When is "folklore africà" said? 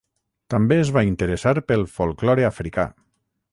1.99-2.91